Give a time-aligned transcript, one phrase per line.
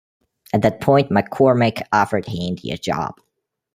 [0.51, 3.21] At that point McCormick offered Handy a job.